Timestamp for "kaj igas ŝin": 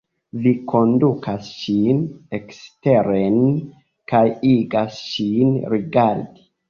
4.13-5.53